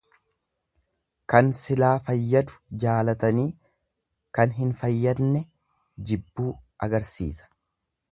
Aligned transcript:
Kan 1.33 1.49
silaa 1.57 1.91
fayyadu 2.07 2.55
jaalatanii 2.83 3.45
kan 4.39 4.55
hin 4.61 4.73
fayyadne 4.81 5.43
jibbuu 6.09 6.49
agarsiisa. 6.89 7.51